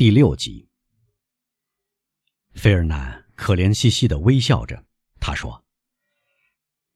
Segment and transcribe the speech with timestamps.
[0.00, 0.66] 第六集，
[2.54, 4.86] 菲尔南可怜兮兮的微笑着，
[5.20, 5.62] 他说：“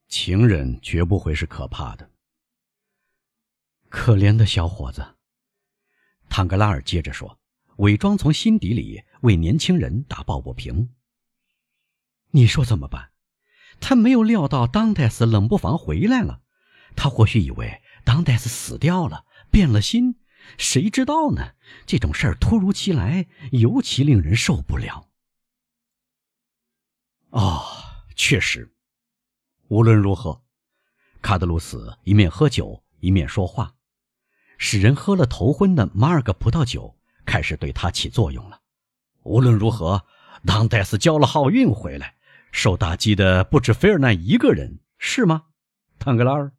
[0.08, 2.10] 情人绝不会是可怕的。”
[3.90, 5.16] 可怜的小伙子，
[6.30, 7.38] 坦格拉尔接着说，
[7.76, 10.94] 伪装从心底里为年轻人打抱不平。
[12.30, 13.10] 你说怎么办？
[13.80, 16.40] 他没有料到当戴斯冷不防回来了，
[16.96, 20.22] 他或许以为当戴斯死掉了，变了心。
[20.58, 21.54] 谁知道呢？
[21.86, 25.08] 这种事儿突如其来，尤其令人受不了。
[27.30, 27.64] 哦，
[28.14, 28.72] 确实。
[29.68, 30.42] 无论如何，
[31.20, 33.74] 卡德鲁斯一面喝酒一面说话，
[34.58, 38.60] 使人喝了头昏的马尔格葡萄酒开始对他起作用了。
[39.22, 40.06] 无论如何，
[40.46, 42.16] 当戴斯交了好运回来，
[42.52, 45.46] 受打击的不止菲尔南一个人，是吗，
[45.98, 46.52] 唐格拉尔？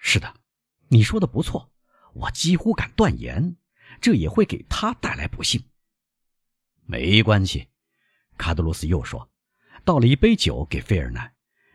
[0.00, 0.34] 是的，
[0.88, 1.71] 你说的不错。
[2.14, 3.56] 我几乎敢断言，
[4.00, 5.64] 这也会给他带来不幸。
[6.84, 7.68] 没关系，
[8.36, 9.30] 卡德鲁斯又说，
[9.84, 11.32] 倒了一杯酒给费尔南，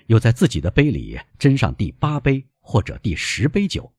[0.07, 3.95] 又在自己的杯里斟上第八杯或者第十杯酒，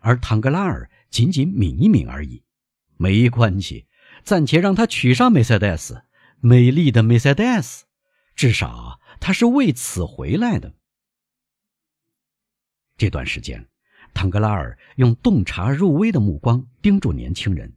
[0.00, 2.42] 而唐格拉尔仅仅抿一抿而已。
[2.96, 3.86] 没关系，
[4.24, 6.04] 暂且让他娶上梅赛德斯，
[6.40, 7.84] 美丽的梅赛德斯，
[8.34, 10.74] 至少他是为此回来的。
[12.96, 13.68] 这段时间。
[14.16, 17.76] 唐格拉尔用洞察入微的目光盯住年轻人，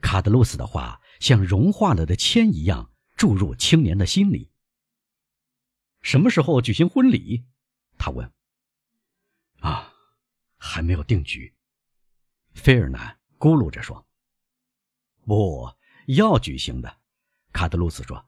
[0.00, 4.52] 卡德鲁斯的话像融化了的铅一样注入青年的心里。
[6.00, 7.44] 什么时候举行婚礼？
[7.98, 8.32] 他问。
[9.58, 9.92] 啊，
[10.56, 11.52] 还没有定局。
[12.54, 14.06] 菲尔南咕噜着说
[15.26, 15.68] ：“不
[16.06, 16.98] 要举行的。”
[17.52, 18.24] 卡德鲁斯说：“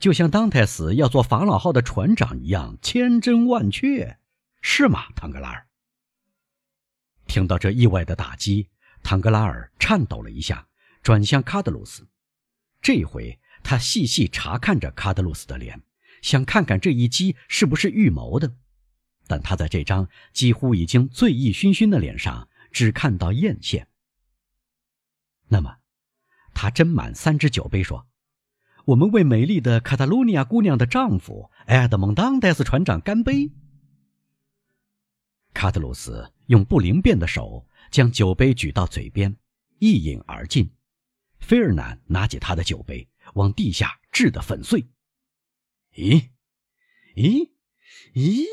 [0.00, 4.18] 就像当泰斯要做法老号的船长一样，千真万确，
[4.60, 5.62] 是吗，唐格拉尔？”
[7.26, 8.68] 听到这意外的打击，
[9.02, 10.66] 唐格拉尔颤抖了一下，
[11.02, 12.06] 转向卡德鲁斯。
[12.80, 15.82] 这回他细细查看着卡德鲁斯的脸，
[16.22, 18.56] 想看看这一击是不是预谋的。
[19.26, 23.86] 但他在这张几乎已经醉意醺醺的脸上只看到艳羡。
[25.48, 25.78] 那么，
[26.54, 28.06] 他斟满三只酒杯，说
[28.86, 33.50] ：“我们为美丽的卡塔卢尼亚姑娘的丈夫埃德蒙·当戴斯船长干杯。”
[35.52, 39.36] 卡德鲁斯用不灵便的手将酒杯举到嘴边，
[39.78, 40.70] 一饮而尽。
[41.38, 44.86] 菲尔南拿起他的酒杯，往地下掷得粉碎。
[45.94, 46.30] 咦，
[47.14, 47.50] 咦，
[48.14, 48.44] 咦！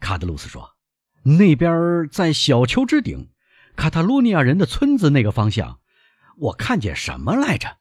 [0.00, 0.76] 卡德鲁斯说
[1.22, 3.30] ：“那边在小丘之顶，
[3.76, 5.80] 卡塔卢尼亚人的村子那个方向，
[6.38, 7.78] 我看见什么来着？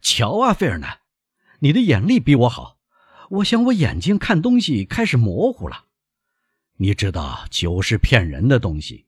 [0.00, 1.00] 瞧啊，菲尔南，
[1.60, 2.78] 你的眼力比我好。
[3.30, 5.86] 我想我眼睛看东西开始模糊了。”
[6.78, 9.06] 你知道酒是骗人的东西，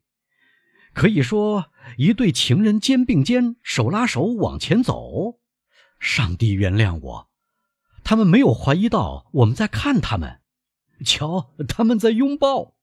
[0.94, 5.38] 可以说一对情人肩并肩、手拉手往前走。
[6.00, 7.30] 上帝原谅我，
[8.02, 10.40] 他们没有怀疑到我们在看他们。
[11.04, 12.76] 瞧，他们在拥抱。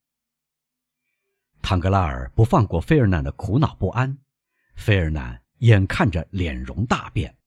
[1.61, 4.19] 唐格拉尔不放过费尔南的苦恼不安，
[4.75, 7.37] 费尔南眼看着脸容大变。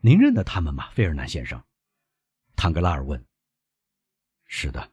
[0.00, 1.62] 您认得他们吗，费尔南先生？
[2.56, 3.22] 唐格拉尔问。
[4.46, 4.92] 是的。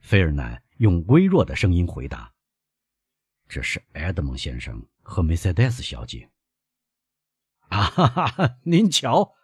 [0.00, 2.32] 菲尔南用微弱的声音回答
[3.48, 6.30] ：“这是埃德蒙先生和梅赛德斯小姐。”
[7.68, 8.58] 啊哈哈！
[8.62, 9.34] 您瞧，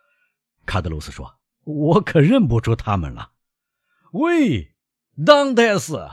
[0.64, 3.32] 卡德鲁斯说：“我可认不出他们了。”
[4.12, 4.74] 喂，
[5.26, 6.08] 当戴斯，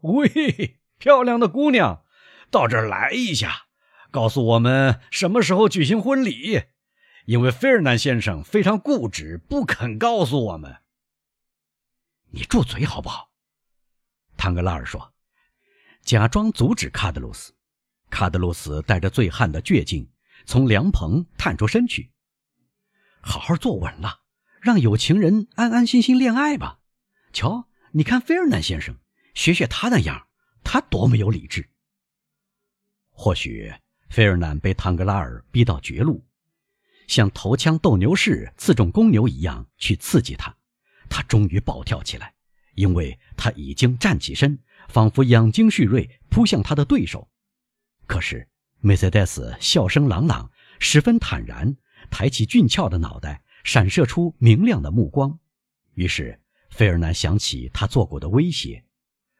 [0.00, 2.04] 喂，漂亮的姑娘，
[2.50, 3.66] 到这儿来一下，
[4.10, 6.64] 告诉我们什么时候举行婚礼，
[7.26, 10.82] 因为菲尔南先生非常固执，不肯告诉我们。
[12.30, 13.30] 你住嘴好不好？
[14.44, 15.14] 唐格拉尔说
[16.04, 17.54] ：“假装阻止卡德鲁斯。”
[18.12, 20.06] 卡德鲁斯带着醉汉的倔劲，
[20.44, 22.12] 从凉棚探出身去。
[23.24, 24.20] “好好坐稳了，
[24.60, 26.80] 让有情人安安心心恋爱吧。
[27.32, 28.94] 瞧，你看菲尔南先生，
[29.34, 30.28] 学学他那样，
[30.62, 31.70] 他多么有理智。”
[33.08, 33.72] 或许
[34.10, 36.22] 菲尔南被唐格拉尔逼到绝路，
[37.08, 40.54] 像头枪斗牛士刺中公牛一样去刺激他，
[41.08, 42.34] 他终于暴跳起来。
[42.74, 47.28] 因为他已经站起身，仿佛养精蓄锐，扑向他的对手。
[48.06, 48.48] 可是
[48.80, 51.76] 梅赛德斯笑声朗朗，十分坦然，
[52.10, 55.38] 抬起俊俏的脑袋，闪射出明亮的目光。
[55.94, 56.40] 于是
[56.70, 58.84] 费尔南想起他做过的威胁：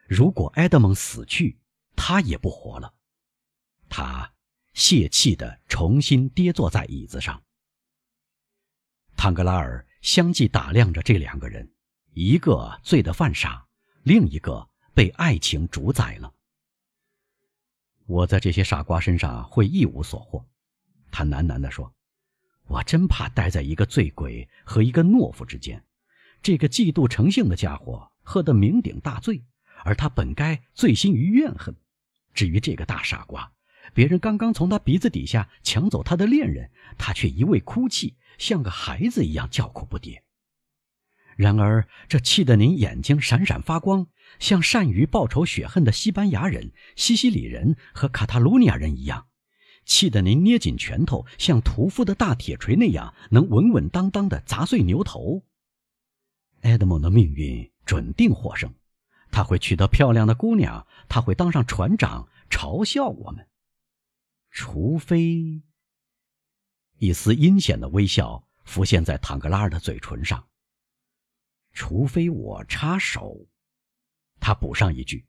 [0.09, 1.59] 如果埃德蒙死去，
[1.97, 2.95] 他也不活了。
[3.89, 4.33] 他
[4.73, 7.43] 泄气地重新跌坐在椅子上。
[9.17, 11.74] 唐格拉尔相继打量着这两个人。
[12.17, 13.67] 一个醉得犯傻，
[14.05, 16.33] 另一个被爱情主宰了。
[18.07, 20.47] 我在这些傻瓜身上会一无所获。
[21.11, 21.93] 他喃喃地说
[22.67, 25.85] ：“我真怕待在一个醉鬼和一个懦夫之间。
[26.41, 29.43] 这个嫉妒成性的家伙喝得酩酊大醉，
[29.83, 31.75] 而他本该醉心于怨恨。
[32.33, 33.53] 至于这个大傻瓜，
[33.93, 40.21] 别人刚刚从他鼻子底下抢走他的恋人，他却一味哭泣，像个孩子一样叫苦不迭。
[41.37, 44.07] 然而，这气得您眼睛闪闪发光，
[44.39, 49.27] 像善于报仇雪恨的西班牙人、西西里人和卡塔卢尼亚人一样。”
[49.87, 55.43] 气得您捏紧拳头，像屠夫的大铁锤那样，能稳稳当当的砸碎牛头。
[56.63, 58.73] 埃德蒙的命运准定获胜，
[59.31, 63.47] 他会娶到漂亮的姑娘，他会当上船长，嘲笑我们。
[64.51, 65.61] 除非
[66.99, 70.47] 一丝阴险的微笑浮现在唐格拉尔的嘴唇上。
[71.75, 73.49] 除非我插手，
[74.41, 75.27] 他补上一句：“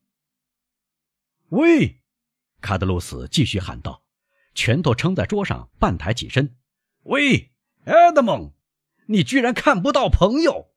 [1.49, 2.01] 喂！”
[2.61, 4.03] 卡德鲁斯继续喊道。
[4.53, 6.55] 拳头撑在桌上，半抬起身。
[7.03, 7.51] 喂，
[7.83, 8.53] 埃德蒙，
[9.07, 10.71] 你居然看不到朋友，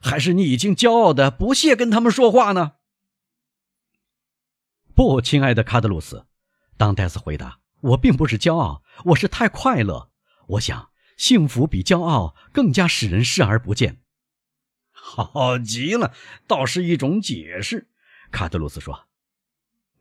[0.00, 2.74] 还是你已经骄傲的不屑跟他们说话呢？
[4.94, 6.28] 不，亲爱的卡德鲁斯，
[6.76, 10.12] 当戴斯回答：“我并不是骄傲，我是太快乐。
[10.50, 14.02] 我想，幸福比骄傲更加使人视而不见。”
[15.08, 16.12] 好极了，
[16.48, 17.88] 倒是一种解释。
[18.32, 19.06] 卡德鲁斯说：“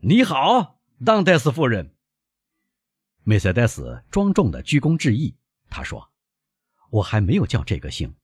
[0.02, 1.96] 你好，当戴斯夫人。”
[3.24, 5.38] 梅赛德斯庄重的鞠躬致意。
[5.70, 6.12] 他说
[6.90, 8.16] ：“我还没有叫这个姓，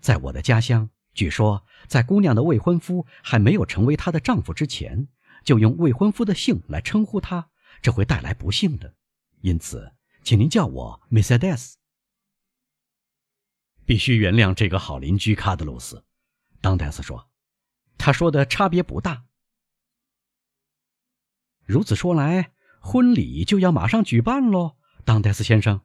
[0.00, 5.06] 在我的家乡，据说在姑娘的未婚夫还没有成为她的丈夫之前，
[5.44, 7.50] 就用未婚夫的姓来称呼她，
[7.80, 8.96] 这会带来不幸的。
[9.42, 9.92] 因此，
[10.24, 11.78] 请您叫我梅赛德斯。
[13.84, 16.04] 必须原谅这个好邻居卡德鲁斯。”
[16.66, 17.30] 当戴斯说
[17.96, 19.24] ：“他说的差别不大。
[21.64, 22.50] 如此说来。”
[22.82, 25.80] 婚礼就要马上举办喽，当戴斯先生。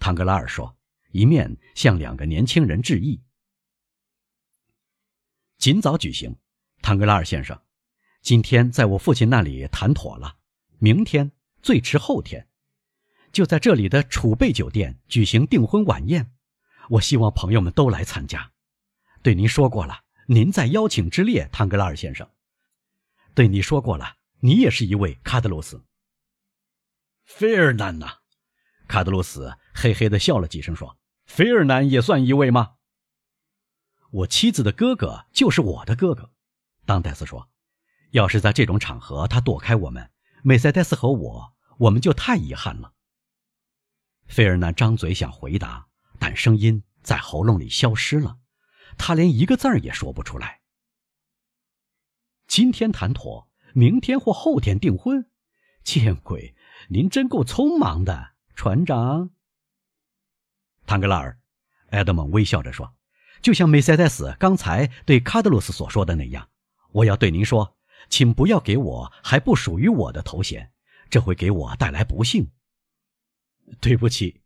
[0.00, 0.76] 唐格拉尔说，
[1.10, 3.22] 一面向两个年轻人致意。
[5.56, 6.36] 尽早举行，
[6.80, 7.60] 唐格拉尔先生。
[8.22, 10.38] 今天在我父亲那里谈妥了，
[10.78, 11.32] 明天
[11.62, 12.48] 最迟后天，
[13.32, 16.32] 就在这里的储备酒店举行订婚晚宴。
[16.88, 18.49] 我希望朋友们都来参加。
[19.22, 22.28] 对您说过了，您在邀请之列，唐格拉尔先生。
[23.34, 24.16] 对你说过了。
[24.42, 25.84] 你也是一位卡德罗斯。
[27.26, 28.20] 菲尔南呐，
[28.88, 30.96] 卡德罗斯嘿嘿的笑了几声，说
[31.28, 32.76] ：“菲尔南也算一位吗？”
[34.10, 36.32] 我妻子的哥哥就是我的哥哥。
[36.86, 37.50] 当戴斯说
[38.12, 40.10] ：“要是在这种场合他躲开我们，
[40.42, 42.94] 梅赛德斯和我，我们就太遗憾了。”
[44.26, 45.88] 菲尔南张嘴想回答，
[46.18, 48.38] 但声音在喉咙里消失了，
[49.00, 50.60] 他连一个字儿也说不出来。
[52.46, 53.48] 今天谈妥。
[53.72, 55.30] 明天或后天订婚，
[55.84, 56.56] 见鬼！
[56.88, 59.30] 您真够匆忙的，船长。
[60.86, 61.38] 唐格拉尔，
[61.90, 62.92] 埃德蒙微笑着说
[63.40, 66.48] ：“就像梅赛德斯刚才对卡德鲁斯所说的那样，
[66.90, 67.76] 我要对您说，
[68.08, 70.72] 请不要给我还不属于我的头衔，
[71.08, 72.50] 这会给我带来不幸。”
[73.80, 74.40] 对不起，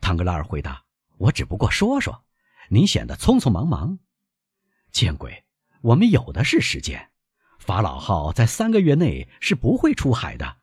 [0.00, 0.82] 唐格拉尔回答
[1.18, 2.24] ：“我只不过说说，
[2.68, 3.98] 您显得匆匆忙忙。
[4.92, 5.44] 见鬼，
[5.82, 7.10] 我们有的是时间。”
[7.58, 10.58] 法老号在三个月内是不会出海的。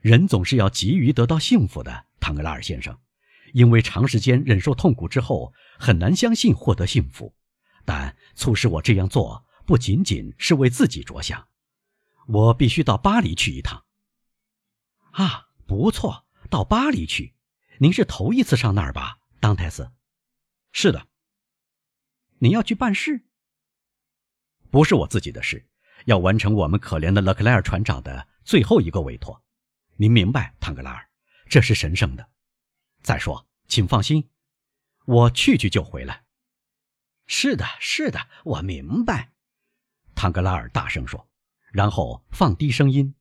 [0.00, 2.98] 人总是要急于得到幸福的，唐格拉尔先生，
[3.54, 7.34] 因为长时间忍受痛苦之后，很难相信获得幸福。
[7.84, 11.48] 但促使我这样做，不仅仅是为自己着想。
[12.26, 13.84] 我必须到巴黎去一趟。
[15.12, 17.34] 啊，不错，到巴黎去。
[17.78, 19.90] 您是头一次上那儿吧，当泰斯？
[20.78, 21.08] 是的。
[22.40, 23.22] 你要去办事？
[24.70, 25.66] 不是我自己的事，
[26.04, 29.42] 要完成我们可怜的勒克莱尔船长的最后一个委托。
[29.96, 31.08] 您明白，唐格拉尔，
[31.48, 32.28] 这是神圣的。
[33.02, 34.28] 再说，请放心，
[35.06, 36.26] 我去去就回来。
[37.26, 39.32] 是的，是的，我明白。
[40.14, 41.26] 唐格拉尔大声说，
[41.72, 43.14] 然后放低声音。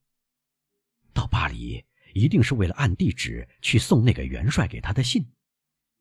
[1.14, 5.32] 到巴黎一定是为了按地址去送那个元帅给他的信。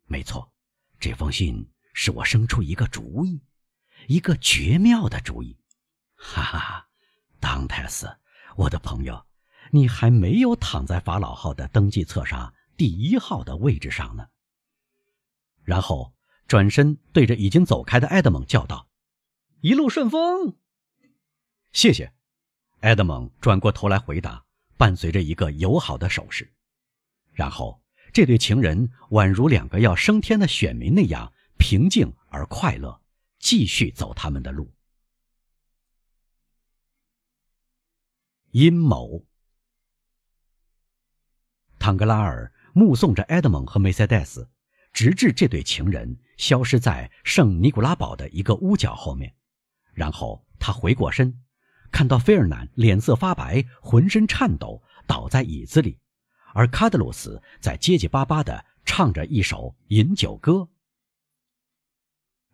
[0.06, 0.52] 没错，
[0.99, 3.41] 这封信使我生出一个主意。
[4.07, 5.57] 一个绝妙的主意，
[6.15, 6.89] 哈哈，
[7.41, 8.19] 当泰斯，
[8.57, 9.25] 我的朋友，
[9.71, 14.29] 你还没有躺在法老号的登记册上第一号的位置上呢。
[15.63, 16.15] 然后
[16.47, 18.91] 转身对着已经走开的埃德蒙叫道
[19.63, 20.59] ：“一路顺风。”
[21.73, 22.13] 谢谢。
[22.81, 24.45] 埃德蒙转过头来回答，
[24.77, 26.53] 伴随着一个友好的手势。
[27.33, 27.81] 然后
[28.14, 33.02] 这对情人宛如两个要升天的选民那样平静而快乐。
[33.40, 34.73] 继续走他们的路。
[38.52, 39.26] 阴谋。
[41.78, 44.49] 唐格拉尔目送着埃德蒙和梅赛德斯，
[44.94, 49.35] 直至这对情人消失在圣尼古拉堡的一个屋角后面，
[49.92, 51.42] 然后他回过身，
[51.92, 55.99] 看到菲尔南脸色发白，浑身颤抖，倒在椅子里，
[56.54, 60.68] 而卡德鲁斯在结结巴巴地唱着一首饮酒歌。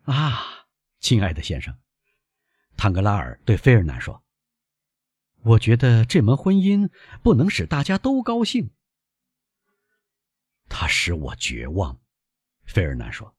[0.03, 0.65] 啊，
[0.99, 1.79] 亲爱的先生，
[2.75, 4.23] 唐格拉尔对菲尔南说
[5.43, 6.89] ：“我觉得这门婚姻
[7.21, 8.71] 不能使大家都高兴。”
[10.67, 12.01] 他使我绝望，
[12.63, 13.35] 菲尔南说：“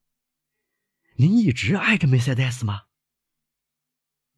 [1.17, 2.83] 您一直爱着梅赛德斯吗？”“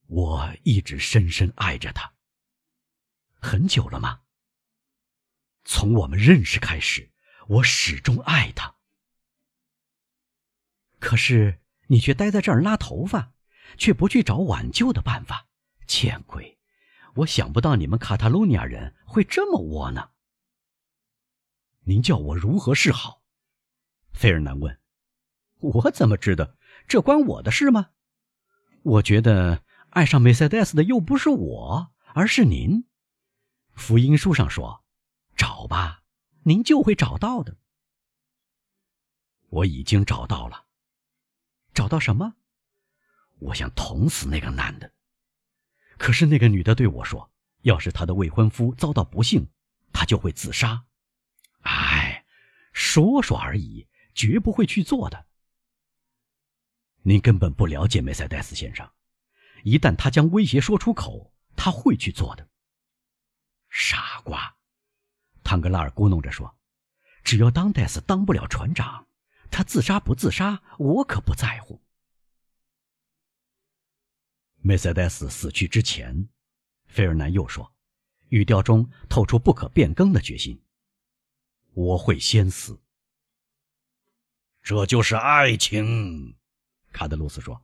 [0.08, 2.14] 我一直深深爱着他。
[3.40, 4.22] ”“很久了吗
[5.66, 7.12] ？”“从我们认识开始，
[7.48, 8.76] 我始终爱他。
[11.00, 13.34] ”“可是你却待在这儿拉头发，
[13.78, 15.48] 却不去找挽救的办法，
[15.86, 16.58] 见鬼！
[17.16, 20.12] 我想不到你们卡塔卢尼亚人会这么窝囊。”
[21.88, 23.22] 您叫我如何是好？
[24.14, 24.80] 费尔南问。
[25.60, 26.56] 我怎么知道？
[26.88, 27.90] 这关我的事吗？
[28.84, 32.86] 我觉得爱上梅赛德斯的又不是我，而是您。
[33.74, 34.85] 福音书上说
[35.36, 36.04] ：“找吧，
[36.44, 37.58] 您就会找到的。”
[39.50, 40.66] 我已经找到了。
[41.74, 42.36] 找到什么？
[43.40, 44.94] 我想捅死那个男的。
[45.98, 47.32] 可是那个女的对我说
[47.64, 49.48] ：“要是她的未婚夫遭到不幸，
[49.92, 50.86] 她就会自杀。”
[51.64, 52.26] 哎，
[52.74, 55.26] 说说而已，绝不会去做的。
[57.02, 58.90] 您根本不了解梅赛德斯先生，
[59.64, 62.48] 一旦他将威胁说出口，他会去做的。
[63.70, 64.55] 傻瓜，
[65.46, 66.58] 唐格拉尔咕哝着说
[67.24, 69.08] ：“只要当戴斯当不了船长，
[69.52, 71.80] 他自杀不自杀，我可不在乎。”
[74.58, 76.28] 梅赛德斯死去之前，
[76.88, 77.72] 费尔南又说，
[78.30, 80.60] 语调中透出不可变更的决心。
[81.74, 82.82] 我会先死。
[84.64, 86.36] 这就是爱情，
[86.92, 87.64] 卡德鲁斯说，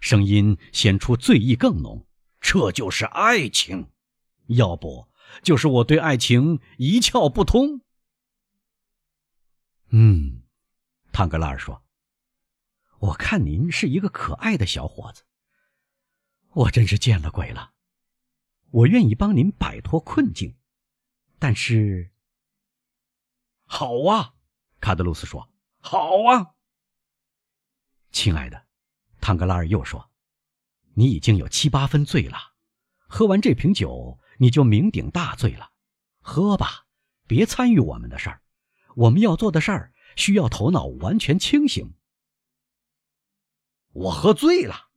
[0.00, 2.06] 声音显出醉意更浓。
[2.40, 3.90] 这就是爱情，
[4.46, 5.06] 要不
[5.42, 7.80] 就是我对爱情一窍不通。
[9.90, 10.42] 嗯，
[11.12, 11.82] 唐格拉尔说，
[12.98, 15.24] 我看您是一个可爱的小伙子。
[16.50, 17.72] 我真是见了鬼了。
[18.70, 20.56] 我愿意帮您摆脱困境，
[21.38, 22.10] 但是。
[23.64, 24.34] 好啊，
[24.80, 26.54] 卡德鲁斯说：“好啊，
[28.10, 28.66] 亲爱的。”
[29.20, 30.10] 唐格拉尔又说
[30.94, 32.36] ：“你已经有七八分醉了，
[33.06, 35.70] 喝完这瓶酒你就酩酊大醉了。
[36.20, 36.86] 喝吧，
[37.26, 38.42] 别参与我们的事儿。
[38.96, 41.94] 我们要做的事儿需要头脑完全清醒。”
[43.92, 44.88] 我喝醉了，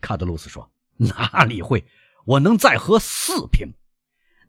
[0.00, 1.86] 卡德鲁斯说：“哪里会？
[2.26, 3.74] 我能再喝四瓶。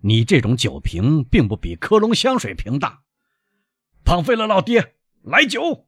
[0.02, 3.04] 你这种酒瓶并不比科隆香水瓶大。”
[4.06, 5.88] 庞菲勒老爹，来酒。